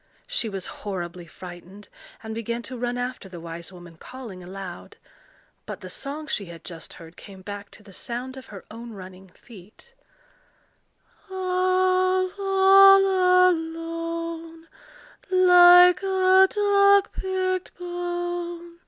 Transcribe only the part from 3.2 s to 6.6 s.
the wise woman, calling aloud. But the song she